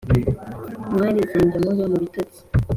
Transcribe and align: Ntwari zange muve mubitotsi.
Ntwari 0.89 1.19
zange 1.31 1.57
muve 1.65 1.83
mubitotsi. 1.91 2.39